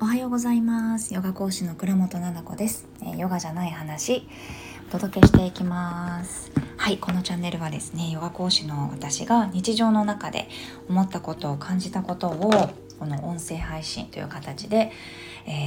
[0.00, 1.14] おはようございます。
[1.14, 4.28] ヨガ講師の倉本々子です、えヨガじゃない話
[4.88, 6.52] お届けしていきます。
[6.76, 10.48] はいこのチャンネルはですねヨガ講師の私が日常の中で
[10.90, 12.50] 思ったことを感じたことを
[12.98, 14.92] この音声配信という形で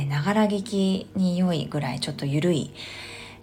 [0.10, 2.72] ながら聞きに良いぐらいちょっと緩い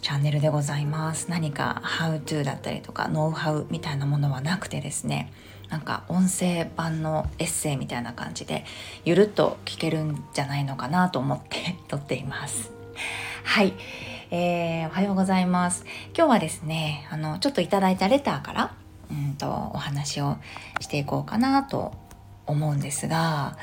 [0.00, 1.30] チャンネルでございます。
[1.30, 5.32] 何か How to だったりとかノウハウみたいなものはなくてですね
[5.75, 8.64] なんか音声版のエッセイみたいな感じで
[9.04, 12.71] ゆるっと聞けるんじゃないのかなと思って 撮っています。
[13.43, 13.72] はい、
[14.30, 15.85] えー、おはようございます。
[16.16, 18.75] 今日はですねあのちょっといただいたレターから
[19.11, 20.36] うんとお話を
[20.79, 21.93] していこうかなと
[22.46, 23.58] 思うんですが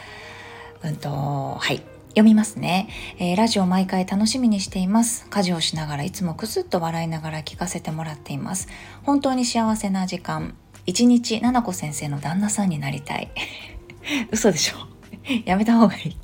[0.83, 1.81] うんとはい。
[2.09, 2.89] 読みますね、
[3.19, 5.27] えー、ラジオ毎回楽しみにしています。
[5.29, 8.67] 家事をしながらいつもくすっと笑いながら聞かせてもらっています。
[9.03, 10.57] 本当に幸せな時間。
[10.85, 13.29] 一日七々子先生の旦那さんになりたい。
[14.31, 14.77] 嘘でしょ？
[15.45, 16.17] やめた方がいい。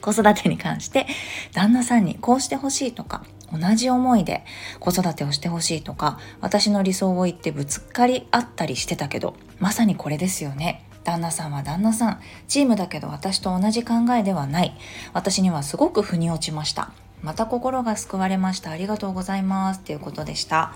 [0.00, 1.06] 子育てに関して
[1.54, 4.44] 旦那さんにこうしてほしいとか同じ思いで
[4.78, 10.84] 子育てをしてほしいとか私の理想を言ってぶつかり合ったりしてたけどまさにこれですよね。
[11.04, 12.20] 旦那さんは旦那さん。
[12.48, 14.74] チームだけど私と同じ考えではない。
[15.12, 16.92] 私にはすごく腑に落ちました。
[17.22, 18.70] また心が救われました。
[18.70, 19.80] ありがとうございます。
[19.80, 20.72] っていうことでした。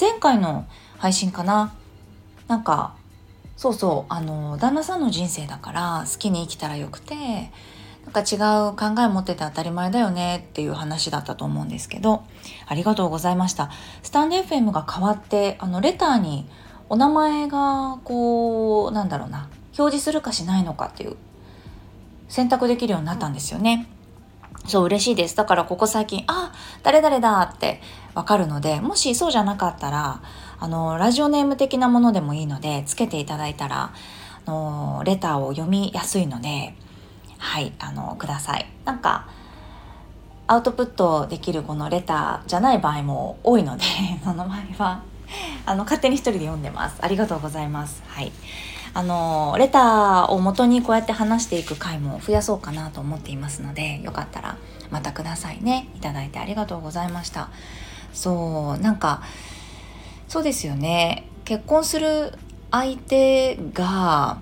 [0.00, 0.66] 前回の
[0.98, 1.74] 配信かな？
[2.48, 2.94] なんか
[3.56, 7.14] そうそうあの旦那さんの人生だから好きに生きたらよくて
[8.04, 8.36] なんか違
[8.68, 12.24] う考え持ってて当たり前だよねっていう話だったと思うんですけど
[12.66, 13.70] ありがとうございました
[14.02, 16.46] スタンド FM が変わってあのレターに
[16.88, 21.16] お名前がこうなんだろうな表示するかしないのかっていう
[22.28, 23.88] 選択できるようになったんですよね。
[24.66, 25.36] そう嬉しいです。
[25.36, 27.80] だからここ最近、あ、誰々だって
[28.14, 30.22] わかるので、もしそうじゃなかったら、
[30.58, 33.92] あの、ラジオネーム的なものでもいいので、つけていただいたら、
[34.46, 36.74] あの、レターを読みやすいので、
[37.38, 38.66] はい、あの、ください。
[38.84, 39.28] なんか、
[40.46, 43.84] アウトプットできるこのレターじゃない場合も多いので、
[44.24, 45.02] その場合は、
[45.66, 46.96] あの、勝手に一人で読んでます。
[47.00, 48.02] ありがとうございます。
[48.08, 48.32] はい。
[48.96, 54.56] あのレターを元にこうやって話していく回も増やそうかなと思っていますのでよかったら
[54.90, 57.50] またくださいねいただいてありがとうございました
[58.12, 59.22] そうなんか
[60.34, 61.28] そうですよね。
[61.44, 62.32] 結婚する
[62.72, 64.38] 相手が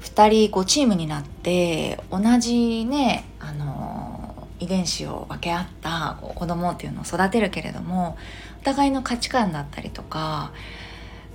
[0.00, 8.18] 2人こうチームになって同じねあの遺伝子を分け合った子供っていうのを育てるけれども
[8.62, 10.50] お互いの価値観だったりとか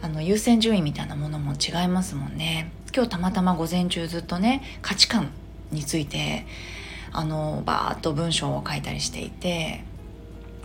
[0.02, 2.74] あの優先順位みたいなものも違いますもんね。
[2.94, 5.32] 今日たまたま午前中ずっとね価値観
[5.72, 6.46] について
[7.14, 9.82] あのバーッと文章を書いたりしていて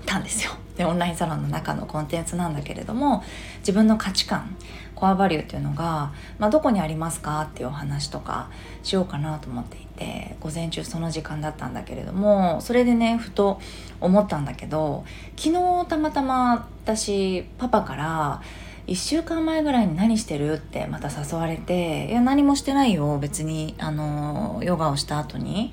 [0.07, 0.51] たんですよ。
[0.77, 3.25] でオンラインサロンの中のコンテンツなんだけれども
[3.61, 4.57] 自分の価値観
[4.95, 7.43] コアバリューっていうのが、まあ、どこにありますか？
[7.43, 8.51] っていうお話とか
[8.83, 13.61] しようかなと思っていて午前中その時間だったんだけれどもそれでねふと
[14.01, 15.05] 思ったんだけど
[15.37, 18.43] 昨日たまたま私パパから
[18.87, 20.55] 1週間前ぐらいに何してる？
[20.55, 25.73] ってまた誘われていや何もしてないよ別にあのヨガをした後に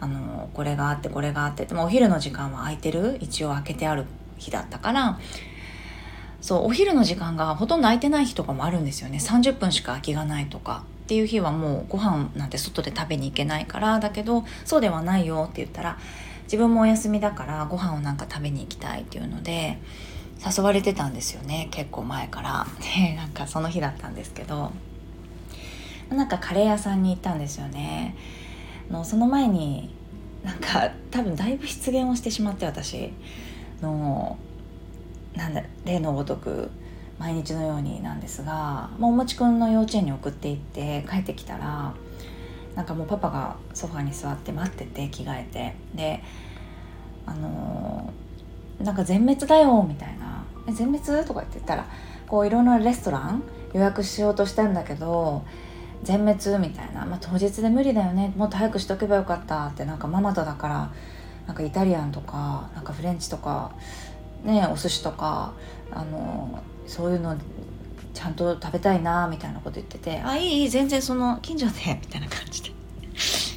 [0.00, 3.18] あのこれがあってこれがあってでもお昼の時間は空いてる？
[3.20, 4.06] 一応空けてある
[4.38, 5.18] 日だったから
[6.40, 9.18] そうお昼の時間がほとんど空いてない日とかもあるんですよね。
[9.18, 10.84] 30分しか空きがないとか。
[11.04, 15.98] っていう日はもうご飯なんて外で食べに行けないからだけどそうではないよって言ったら
[16.44, 19.78] 自分もお休みだからご飯をなんか食べに行きたいっていうので
[20.44, 21.68] 誘われてたんですよね。
[21.70, 22.66] 結構前から。
[22.98, 24.72] でなんかその日だったんですけど。
[26.10, 28.14] なんかカレー屋さんに行ったんですよね。
[28.90, 29.92] のその前に
[30.44, 33.12] なんか多分だいぶ失言をしてしまって私
[33.82, 34.38] の
[35.34, 36.70] なんだ例のごとく
[37.18, 41.94] 毎日のようになんですが、もうおもちくんの幼稚園に送っていって帰ってきたら
[42.74, 45.74] なんかもうパパがソファに座って待ってて着替えて。
[45.94, 46.22] で
[47.26, 48.12] あの
[48.80, 51.86] なんか全滅だよみたいな「え全滅?」とかって言ったら
[52.28, 53.42] こういろんなレストラン
[53.72, 55.44] 予約しようとしたんだけど
[56.02, 58.32] 全滅みたいな、まあ、当日で無理だよね。
[58.36, 60.90] もっと早くしとけばよかったってなんかママとだから
[61.46, 63.72] なんかイタリアンとかなんかフレンチとか
[64.44, 65.52] ねお寿司とか
[65.90, 67.36] あのそういうの
[68.14, 72.70] ちゃんと食べたいなみたいなこと言ってて「あいいいい全然その近所で」みたいな感じで。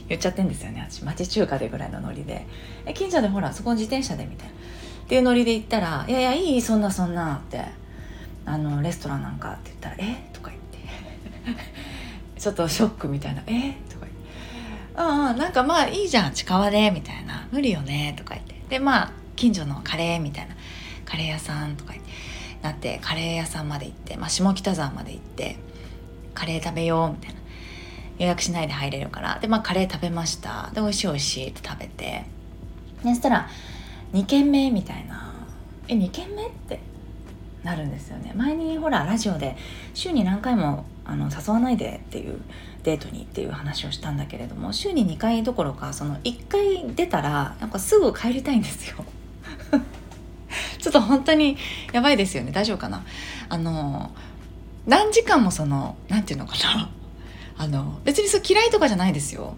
[0.09, 1.03] 言っちゃってんですよね私。
[1.03, 2.47] 町中華でぐらいのノリで
[2.87, 4.53] 「え近所でほらそこ自転車で」みたいな。
[4.53, 4.55] っ
[5.07, 7.79] ていうノリで言ったら「いやいやいいそんなそんな」って。
[8.49, 10.27] あのレストランなんかって言ったら「え？
[10.33, 10.79] とか言って。
[12.41, 13.73] ちょっとショックみたいな「え？
[13.87, 14.18] とか言って
[14.99, 18.55] 「ああなんかまあいいじゃん近場で」みたいな「無理よね」とか言って。
[18.69, 20.55] でまあ近所のカレーみたいな。
[21.05, 22.11] カレー屋さんとか言って
[22.61, 25.57] なってカレー屋さんまで行って、まあ、下北沢まで行って
[26.35, 27.39] カレー食べようみたいな。
[28.19, 29.39] 予約しないで入れるから。
[29.39, 30.69] でまあカレー食べました。
[30.73, 32.25] で美味しい美味しいって食べて。
[33.01, 33.49] そしたら
[34.13, 35.33] 2軒目みたいな。
[35.87, 36.79] え2軒目って
[37.63, 38.33] なるんですよね。
[38.35, 39.55] 前にほらラジオで
[39.93, 42.39] 週に何回もあの誘わないでっていう
[42.83, 48.97] デートにっていう話をしたんだけれども週に2回どころかその1回出たらなんかすぐ帰りたいんですよ。
[50.79, 51.57] ちょっと本当に
[51.91, 52.51] やばいですよね。
[52.51, 53.03] 大丈夫かな？
[53.49, 54.11] あの
[54.85, 56.89] 何時間もその何て言うのかな？
[57.57, 59.55] あの別にそう嫌いとかじゃないですよ。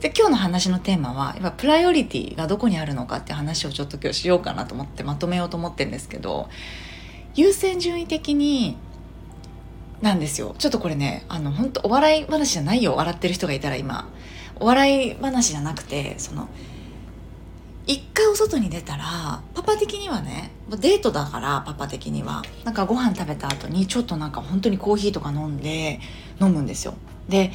[0.00, 6.48] で今日の話のテーマはやっぱプライオリティがどこにあるのかって話をちょっと今日しようかなと思ってまとめようと思ってるんですけど
[7.34, 8.78] 優先順位的に
[10.02, 10.54] なんですよ。
[10.58, 12.94] ちょっとこれねあの本当お笑い話じゃないよ。
[12.96, 14.08] 笑ってる人がいたら今。
[14.58, 16.48] お笑い話じゃなくてその
[17.86, 22.42] 一回お外に出たらパパ的にはねデートだからパパ的には。
[22.64, 26.00] なんかご飯食べた後にちょっとなんか本当にコーヒーとか飲んで
[26.40, 26.94] 飲むんですよ。
[27.28, 27.52] で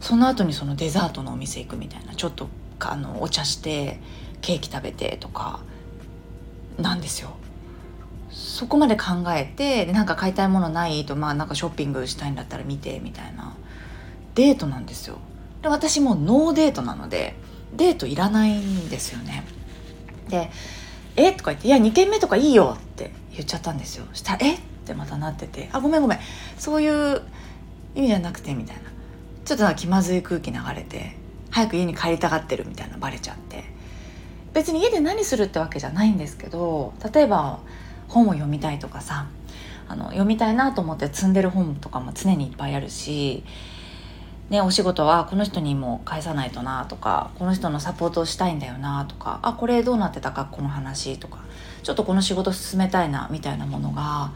[0.00, 2.14] その後にそのデザートのお店行くみたいな。
[2.14, 2.48] ちょっと
[2.80, 4.00] あのお茶して
[4.40, 5.60] ケーキ食べてとか
[6.78, 7.36] なんですよ。
[8.38, 13.56] そこまで考えてでなんか買いたいものないとまあなんかショッピングしたいんだったら見てみたいな。
[14.36, 15.18] デートなんですよ。
[15.62, 17.34] で私もノーデートなので
[17.74, 19.44] デートいらないんですよね。
[20.28, 20.50] で
[21.16, 21.32] 「え？
[21.32, 24.06] とか言って「いや2軒目とかいいよ」って言っちゃったんですよ。
[24.12, 24.54] したら「え？
[24.54, 26.18] っ?」てまたなってて「あごめんごめん。
[26.56, 27.22] そういう
[27.96, 28.82] 意味じゃなくて」みたいな。
[29.44, 31.16] ちょっと気まずい空気流れて
[31.50, 33.64] 早く家に帰りたがってるみたいなバレちゃって。
[34.54, 37.60] 別に家で何するってわけじゃないんですけど例えば
[38.08, 39.26] 本を読みたいとかさ
[39.88, 43.42] あの読みたいなと思って積んでる本とかも常にいっぱいあるし、
[44.50, 51.38] ね、お仕事はこの人にも返さないとなとかこの人のサポートをしたいんだよなとかあこれどうなってたかこの話とか
[51.82, 54.32] ちょっとこの仕事進めたいなみたいなものが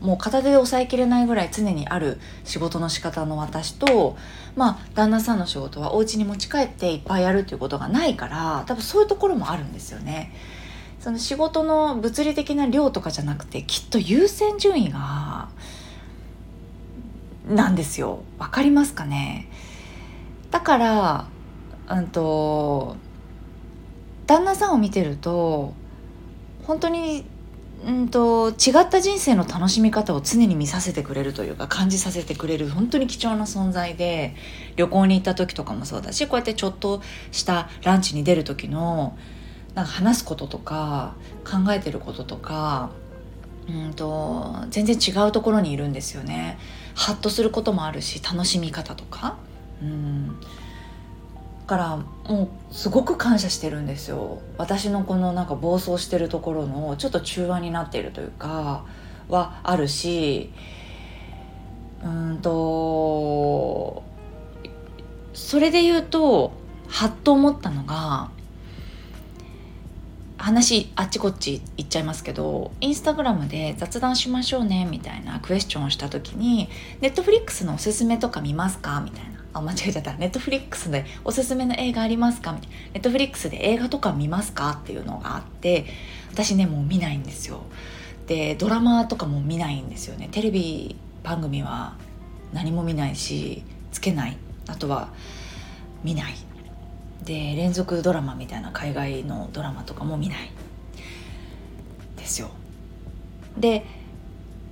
[0.00, 4.16] もう片手で抑えきれないぐらい常にある仕事の仕方の私と
[4.54, 10.32] まあ旦那さんの仕事はお家に持ち帰っていっぱいやるっていうことがないから多分そういうところもあるんですよね。
[11.06, 15.50] その仕事の物理的な量とかじゃなくてきっと優先順位が
[17.48, 18.24] なんですよ。
[18.40, 19.48] わかりますかね？
[20.50, 21.28] だから
[21.88, 22.96] うんと
[24.26, 25.74] 旦那さんを見てると
[26.64, 27.24] 本当に
[27.86, 34.34] うんと違った人生の楽しみ方を常に見させてくれるというか感じさせてくれる本当に貴重な存在で
[34.74, 37.00] 旅行に行った時とかもそうだしこうやってちょっと
[37.30, 39.16] したランチに出る時の
[39.76, 41.14] なんか話すこととか
[41.44, 42.90] 考えてることとか
[43.68, 46.58] うんと全然違うところにいるんですよね。
[46.94, 49.36] ハッとすることもあるし楽しみ方とか。
[49.82, 50.40] うん
[51.66, 51.96] から
[52.32, 58.84] もうすごく感謝してるんですよ私のこのなんか暴走してるところのちょっと中和になっているというか
[59.28, 60.52] はあるし
[62.04, 64.04] うんと
[65.34, 66.52] それで言うと
[66.86, 68.30] はっと思ったのが
[70.46, 76.68] 話あっちこっち行っちゃいますけどインスタグラムで雑談しましょうねみたいなクエスチョンをした時に
[77.02, 79.42] 「ネットフリックスのおすすめとか見ますか?」みたいな。
[79.54, 80.14] あ間違えちゃった。
[80.14, 82.52] ネットフリックスでおすすめの映画ありますか？
[82.52, 82.76] みたいな。
[82.94, 84.78] ネットフリックスで映画とか見ますか？
[84.80, 85.86] っていうのがあって
[86.30, 87.62] 私ねもう見ないんですよ。
[88.28, 90.28] でドラマとかも見ないんですよね。
[90.30, 90.94] テレビ
[91.24, 91.96] 番組は
[92.52, 94.36] 何も見ないしつけない。
[94.68, 95.08] あとは
[96.04, 96.34] 見ない。
[97.26, 100.50] で連続ドラマみたいな海外のドラマとかも見ない。
[102.16, 102.50] ですよ。
[103.58, 103.84] で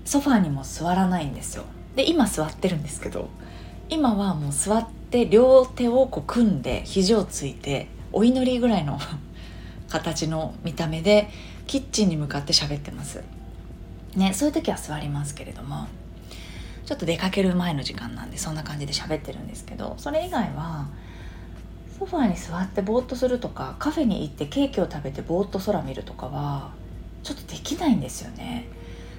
[0.05, 1.65] ソファーにも座らないんですよ。
[1.97, 3.29] で今座ってるんですけど
[3.89, 9.01] 今はもう座って両手をこう組んで肘をついてお祈りぐらいの
[9.91, 11.31] 形の見た目で
[11.67, 13.23] キッチンに向かって喋ってます。
[14.15, 15.89] ねそういう時は座りますけれども
[16.87, 20.87] ちょっと出かける前の時間なんでそんな感じで喋ってるんですけどそれ以外は
[21.99, 26.73] ソファーに座ってぼーっとするとかカフェに行ってケーキを食べてぼーっと空見るとかは
[27.23, 28.69] ちょっとできないんですよね。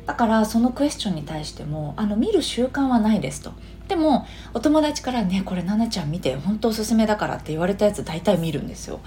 [0.05, 3.53] だからそのクエスチョンに対してもあの見る習慣はないですと。
[3.87, 8.99] でもお友達からねこれ奈々ちゃん見て本当おすすめだからって言われたやつ大体見るんですよ。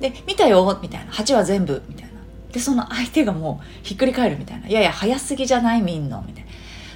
[0.00, 1.12] で見たよみたいな。
[1.12, 2.12] 8話全部みたいな。
[2.52, 4.68] でその相手がもうひっくり返るみたいな。
[4.68, 5.82] いやいや早すぎじゃない？
[5.82, 6.22] 見んの。
[6.26, 6.50] みたいな。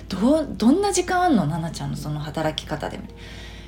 [0.09, 1.43] どどんな時間あんの？
[1.43, 2.97] 奈々ちゃんのその働き方で。
[2.97, 3.23] みたいな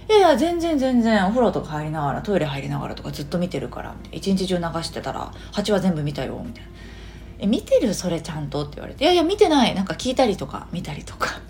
[0.08, 6.70] いやいや全然全然お風呂とか入りながらトイレ入りながらとかずっと見てるから一日中流してたら8話全部見たよみたいな
[7.40, 9.75] 「え見てるそれちゃんと」って言われて「いやいや見てない。
[9.75, 11.40] なんか聞いたりとか見たりとか。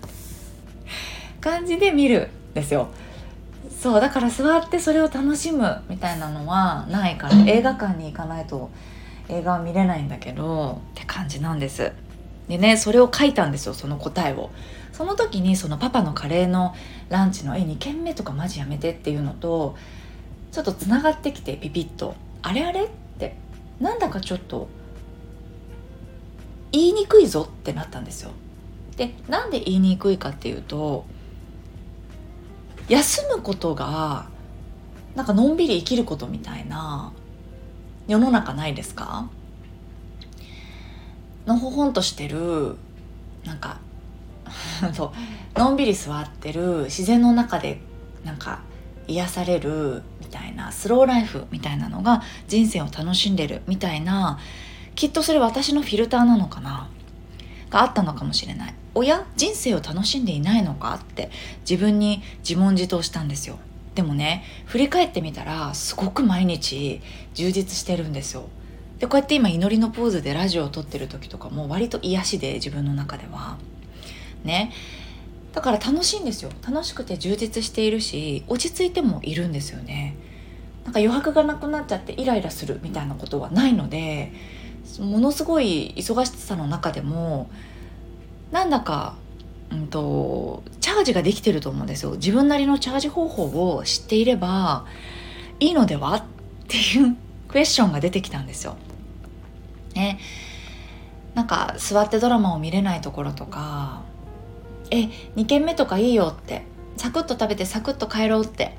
[1.41, 2.31] 感じで見る。
[2.51, 2.87] んですよ。
[3.69, 8.71] そうだから座ってそれを楽しむみたいなのはないから映画館に行かないと
[9.27, 11.91] 映画は見れないんだけどって感じなんです。
[12.47, 14.49] でねそれを書いたんですよその答えを。
[14.95, 16.73] その時にそのパパのカレーの
[17.09, 19.75] ランチの「え2軒目とかマジやめて」っていうのと
[20.53, 22.87] ちょっとつながってきてピピッと「あれあれ?」っ
[23.19, 23.35] て
[23.81, 24.69] なんだかちょっと
[26.71, 28.31] 言いにくいぞってなったんですよ。
[28.95, 31.05] でなんで言いにくいかっていうと
[32.87, 34.27] 休むことが
[35.15, 37.11] なんかのんびり生きることみたいな
[38.07, 39.27] 世の中ないですか？
[41.45, 42.77] のほほんとしてる
[43.43, 43.79] なんか
[44.93, 45.13] そ
[45.55, 45.59] う。
[45.59, 47.81] のんびり座ってる自然の中で
[48.23, 48.59] なんか
[49.07, 54.39] 癒されるみたいなスローライフみたいなのが人生を楽しんでるみたいな
[54.95, 56.89] きっとそれ私のフィルターなのかな。
[57.69, 58.73] があったのかもしれない。
[58.93, 59.25] おや？
[59.35, 61.29] 人生を楽しんでいないのかって
[61.69, 63.57] 自分に自問自答したんですよ。
[63.95, 67.01] でもね振り返ってみたらすごく毎日
[67.33, 68.47] 充実してるんですよ。
[68.99, 73.57] でこうやって今祈りのポーズでラジオを撮ってる時とかも割と癒しで自分の中では。
[74.45, 74.71] ね。
[75.53, 76.51] だから楽しいんですよ。
[76.67, 80.15] 楽しくて充実しているし落ち着いてもいるんですよね。
[80.83, 84.31] なんか余白がなくなっちゃってイライラするみたいなことはないので
[84.99, 87.49] ものすごい忙しさの中でも
[88.51, 89.15] なんだか、
[89.71, 92.11] うんと、チャージができてると思うんですよ。
[92.11, 94.85] 自分なりのチャージ方法を知っていれば
[95.59, 96.23] いいのではっ
[96.67, 97.17] ていう
[97.49, 98.77] クエスチョンが出てきたんですよ。
[99.95, 100.19] ね、
[101.33, 104.01] なんか座ってドラマを見れないところとか
[104.91, 106.63] え2軒目とかいいよって。
[106.97, 108.75] サクッと食べてサクッと帰ろうって。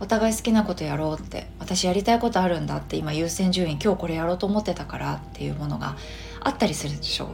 [0.00, 1.46] お互い好きなことやろうって。
[1.58, 5.96] 私やりたいことあるんだって今優先順位今日これやろうと思ってたからっていうものが
[6.40, 7.28] あったりするでしょ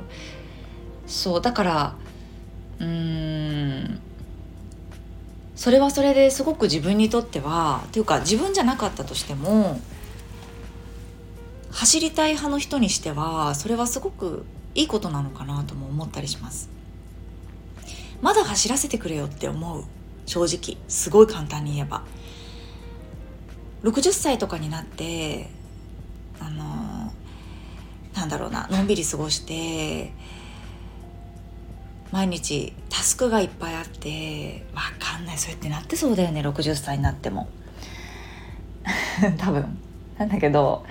[1.06, 1.94] そうだから
[2.80, 4.00] うーん。
[5.58, 9.80] それはそれですごく自分にとってはっていうか自分じゃなかったとしても
[11.72, 14.44] 走りたい派の人にしてはそれはすごく
[14.76, 16.77] いいことなのかなとも思ったりします。
[18.20, 19.84] まだ走らせてくれよって思う。
[20.26, 20.76] 正直。
[20.88, 22.02] すごい簡単に言えば。
[23.82, 25.48] 60歳とかになって
[26.40, 27.12] あの
[28.14, 28.66] なんだろうな。
[28.68, 30.12] のんびり過ごして
[32.10, 35.38] 毎日タスクがいっぱいあってわかんない。
[35.38, 36.40] そうやってなってそうだよね。
[36.40, 37.48] 60歳になっても。
[39.38, 39.78] 多分。
[40.18, 40.84] なんだけど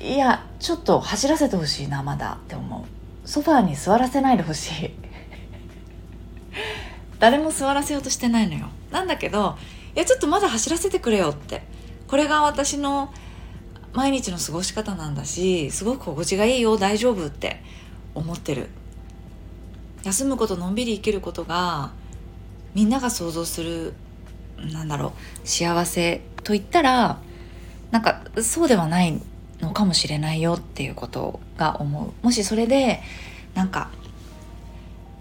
[0.00, 2.86] いやちょっと走らせてほしいなまだって思
[3.24, 3.28] う。
[3.28, 4.99] ソファーに座らせないでほしい。
[7.20, 8.68] 誰も座らせようとしてないのよ。
[8.90, 9.56] なんだけど
[9.94, 11.62] いやちょっとまだ走らせてくれよって。
[12.08, 13.14] これが私の
[13.92, 17.62] 毎日の過ごし方なんだしすごく心地がいいよ大丈夫って
[18.16, 18.68] 思ってる。
[20.02, 21.92] 休むことのんびり生きることが
[22.74, 23.94] みんなが想像する
[24.72, 25.12] なんだろ
[25.44, 27.20] う幸せと言ったら
[27.90, 29.20] なんかそうではない
[29.60, 32.24] のかもしれないよっていうことが思う。
[32.24, 33.02] もしそれで
[33.54, 33.90] なんか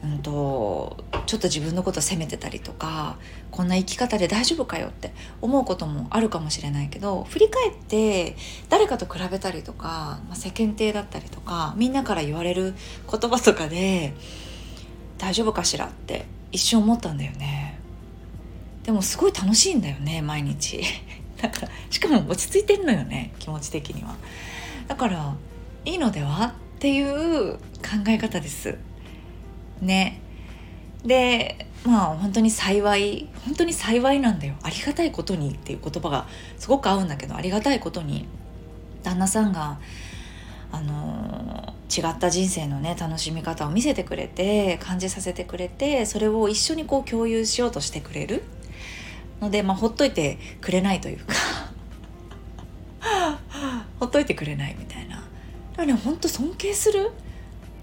[0.03, 3.17] うんとちょっと自分のこと責めてたりとか
[3.51, 8.35] こんな生き方で大丈夫かよって思うこともあるかもしれないけど振り返って
[8.69, 12.73] 誰かと比べたりとか、まあ、世間体だったりとかみんなから言われる
[13.11, 14.13] 言葉とかで
[15.17, 17.77] 大丈夫かしらって一瞬思ったんだよね。
[18.83, 20.81] でもすごい楽しいんだよね毎日。
[21.41, 24.15] だからしかも落ち着いてるのよね気持ち的には。
[24.87, 25.35] だから
[25.85, 27.59] いいのではっていう考
[28.07, 28.77] え方です。
[29.81, 30.21] ね。
[31.05, 34.55] でまあ本当に幸い本当に幸いなんだよ。
[34.63, 38.27] ありがたいことにっていう言葉がすごく合うんだけどありがたいことに
[39.03, 39.79] 旦那さんが
[40.71, 48.43] あの違った人生のね楽しみ方を見せてくれて感じさせてくれてそれを一緒にこう共有しようとしてくれる。
[49.41, 51.33] ので、まあ、ほっといてくれないというか。
[53.99, 55.15] ほっといてくれないみたいな。
[55.15, 55.25] だか
[55.77, 57.11] らねほんと尊敬する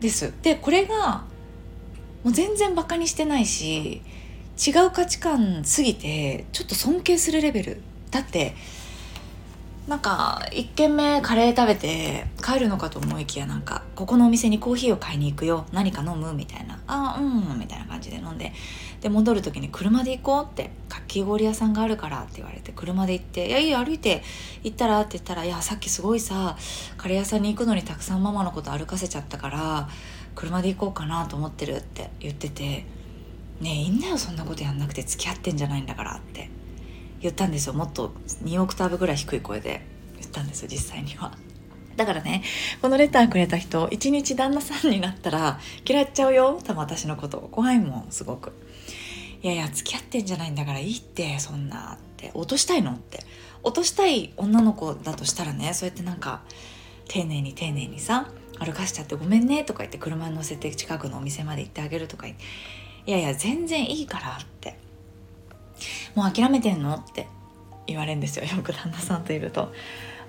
[0.01, 0.33] です。
[0.43, 1.25] でこれが
[2.27, 4.03] もう全然バカにしてないし
[4.59, 7.81] 違う価値観すぎてちょっと尊敬するレベル。
[8.11, 8.57] だって
[9.87, 15.67] なんか1軒目カレー食べて帰るのかと思いきやなんかここのお店にコーヒーを買いに行くよ。
[15.73, 16.81] 何か飲むみたいな。
[16.89, 17.23] あう
[17.55, 18.53] んみたいな感じで飲んで。
[19.01, 20.73] で戻る時に車で行こうって。
[20.89, 24.25] かき氷屋さんがあるからって言われて車で行って「いやいや歩いて。
[24.65, 26.57] 行ったら?」って言ったら「いやさっきすごいさ
[26.97, 29.89] カレー屋さんに行くのにたくさんママのこと歩かせちゃったから
[30.37, 32.87] 車で行こうかなと思ってる」って言ってて
[33.61, 36.49] 「ねえいいんだよそんなことやんなくて付き合ってんじゃないんだから」って。
[37.21, 37.73] 言ったんですよ。
[37.73, 38.13] もっと
[38.45, 39.85] 2オクターブぐらい低い声で。
[40.19, 41.37] 言ったんですよ実際には。
[41.97, 42.43] だからね
[42.83, 46.61] このレターくれた人一日旦那さんになったら嫌っちゃうよ。
[46.65, 47.49] 多分私のこと。
[47.51, 48.53] 怖いもんすごく。
[49.43, 52.31] いやいや付き合ってんじゃないんだからいいってそんなって。
[52.35, 53.21] 落としたいのって。
[53.63, 56.43] 落としたい女の子だとしたらねそうやってなんか
[57.09, 58.29] 丁寧に丁寧にさ
[58.59, 62.45] 歩かしちゃってごめんねとか言って車に乗せて近くのお店まで行ってあげるとか言って
[63.07, 64.79] いやいや全然いいからって。
[66.15, 67.27] もう諦めてんのって
[67.87, 69.73] 言われるんですよよく旦那さんといると。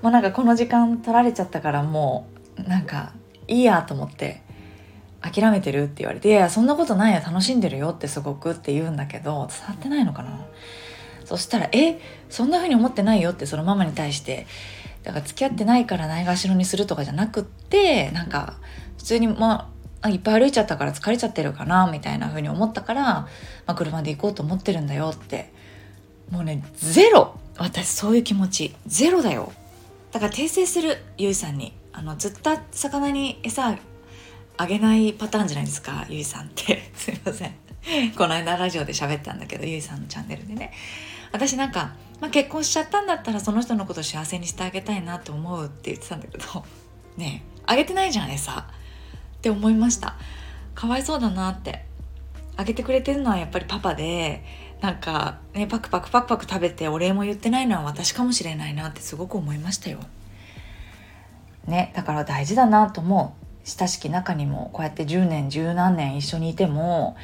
[0.02, 3.14] もうなんかこの時間取られちゃったからもうなんか
[3.48, 4.42] いいやと思って
[5.22, 10.46] 諦めてるって言われて「いやいやそんなことないよ楽しんでるよ」ってすごくって言うんだけど伝わってないのかな。
[11.24, 12.00] そしたら「え？
[12.30, 14.46] そんな風に思ってないよ」ってそのママに対して
[15.08, 18.56] だから付き合ってないからないがしろにするとかじゃなくってなんか
[18.98, 19.72] 普通にま
[20.02, 23.28] あいっぱい歩いちゃったから疲れちゃってるかなみたいな風に思ったから、ま
[23.68, 25.54] あ、車で行こうと思ってるんだよって。
[26.30, 27.40] もうねゼロ!
[27.58, 28.76] 私そういう気持ち。
[28.86, 29.54] ゼロだよ。
[30.12, 31.74] だから訂正するゆいさんに。
[31.94, 33.78] あのずっと魚に餌
[34.58, 36.92] あげないパターンじゃないですかゆいさんって。
[36.94, 37.56] すいません。
[38.18, 40.74] この間ラジオで喋ったんだけどゆいさんのチャンネルでね。
[41.32, 46.46] 私なんか、まあ、結婚しちゃったんだったらその人のこと幸せにしてあげたいなと思うって言ってたんだけど
[47.18, 48.52] ねえあげてないじゃん餌。
[49.38, 50.16] って思いました。
[50.74, 51.86] かわいそうだなって。
[52.56, 54.44] あげてくれてるのはやっぱりパパで
[54.82, 60.00] なんかねパクパクパクパク食べてお礼も言ってないのは私かもしれないなってすごく思いましたよ。
[61.68, 63.48] ねだから大事だなと思う。
[63.68, 67.18] 親しき中にもこうやって10年十何年一緒にいても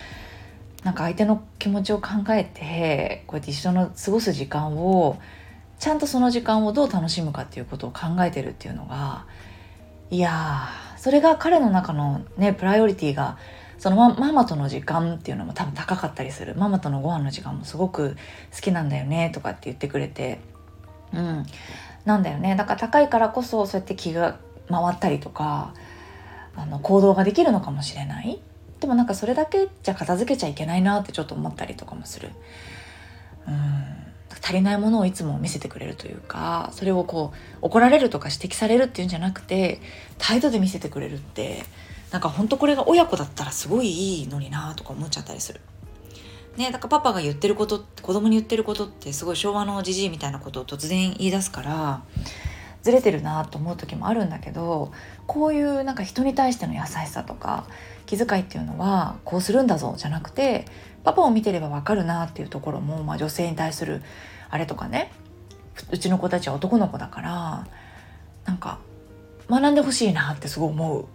[0.84, 5.18] なんか相手の気持ちを考えてこうやって一緒の過ごす時間を
[5.80, 9.26] ちゃんとその時間をどう楽しむかっていうことを考えてるっていうのが
[10.10, 13.38] いやそれが彼の中のねプライオリティが
[13.84, 16.56] そのママとの時間っていうのも多分高かったりする。
[16.56, 18.16] ママとのご飯の時間もすごく
[18.56, 20.40] 好きなんだよねとかって言ってくれて。
[21.14, 21.46] うん。
[22.06, 22.56] なんだよね。
[22.56, 24.38] だから高いからこそそうやって気が
[24.70, 25.74] 回ったりとか
[26.56, 28.40] あの行動ができるのかもしれない。
[28.84, 32.32] でもなんかそれだけじゃ片付けちゃいけないなってちょっと思ったりとかもする
[33.48, 34.04] うん
[34.42, 39.80] 足りないものをいつも見せてくれるというかそれをこう怒られるとか指摘されるっていうんじゃなくて
[40.18, 41.64] 態度で見せてくれるって
[42.12, 45.62] なんかほんとこれが親子だったらすごいいいのになとか思っちゃったりする。
[46.58, 52.04] ね、だからパパが言ってること子供に言ってることってすごい昭和のじじいみたいなことを突然言い出すから
[52.82, 54.92] ずれてるなと思う時もあるんだけど
[55.26, 57.66] こういうなんか人に対しての優しさとか
[58.06, 60.66] 気遣いっていうのはこうするんだぞじゃなくて
[61.04, 64.02] パパを見てればわかるなっていうところも、まあ、女性に対する
[64.50, 65.12] あれとかね。
[65.92, 67.68] うちの子たちは男の子だから
[68.46, 68.78] なんか
[69.50, 71.06] 学んでほしいなってすごい思う。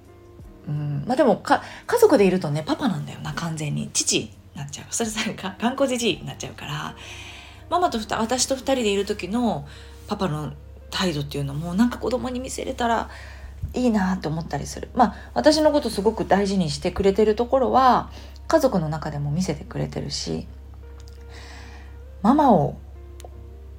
[0.68, 1.05] うん。
[1.07, 3.90] まあ、でもか家族でいるとねパパなんだよな完全に。
[3.92, 4.87] 父になっちゃう。
[4.90, 6.96] それさ頑固じじいになっちゃうから。
[7.70, 9.66] ママと私と2人でいる時の
[10.09, 10.53] パパの
[10.90, 13.11] 態度っていうのもなんか子供に見せれたら
[13.75, 14.88] いいなって思ったりする。
[14.94, 18.11] まあ私のことすごく大事にしてくれてるところは
[18.47, 20.47] 家族の中でも見せてくれてるし
[22.23, 22.79] ママを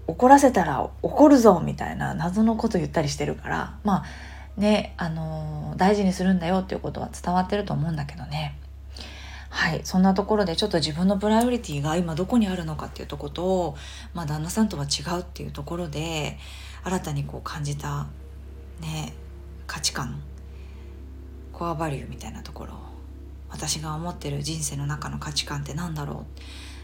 [0.08, 4.06] 怒らせたら怒るぞみたいな謎のこと言ったりしてるからまあ
[4.58, 8.56] ねあのー、大事にするんだよっていうことは伝わってると思うんだけどね。
[9.52, 13.76] はいそんなところでちょっと自分のプライオリティが今どこにあるのかっていうとこと
[14.14, 16.38] まあ、旦那さんとは違うっていうところで
[16.84, 18.06] 新たにこう感じた
[18.80, 19.14] ね
[19.70, 20.20] 価値観
[21.54, 22.74] コアバリューみたいなところ
[23.50, 26.26] 私が思ってる人生の中の価値観って何だろ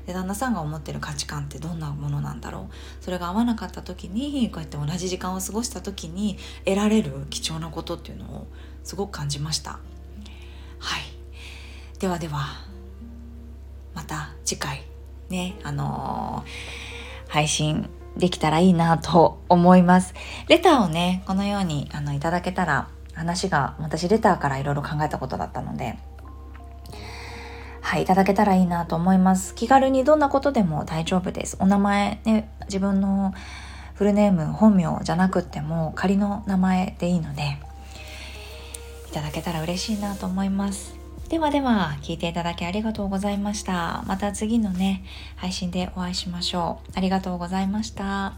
[0.04, 0.08] う？
[0.08, 3.04] で旦那さんが思ってる価値観ってどんなものなんだろう？
[3.04, 8.48] それが合わなかった時にこうやって同じ時間を過ごした時に得られる貴重なことっていうのを
[8.84, 9.80] すごく感じました。
[10.78, 11.02] はい。
[12.00, 12.45] ではでは
[13.95, 14.84] また次回
[15.30, 20.13] ねあのー、配信できたらいいなと思います。
[20.47, 25.97] レターをね、このようにあのいただけたら話が私レターからいろいろ考えたことだったので、
[27.82, 29.54] はい、いただけたらいいなと思います。
[29.56, 31.58] 気軽にどんなことでも大丈夫です。
[31.60, 33.34] お名前ね、自分の
[33.93, 37.58] フルネーム、本名じゃなくっても仮の名前でいいので、
[39.10, 41.05] いただけたら嬉しいなと思います。
[41.30, 44.04] ではでは聞いていただきありがとうございました。
[44.08, 45.04] また次のね
[45.36, 46.92] 配信でお会いしましょう。
[46.96, 48.36] ありがとうございました。